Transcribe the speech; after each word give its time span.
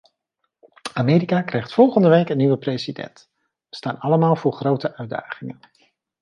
Amerika 0.95 1.41
krijgt 1.43 1.73
volgende 1.73 2.09
week 2.09 2.29
een 2.29 2.37
nieuwe 2.37 2.57
president; 2.57 3.29
we 3.69 3.75
staan 3.75 3.99
allemaal 3.99 4.35
voor 4.35 4.53
grote 4.53 4.95
uitdagingen. 4.97 5.59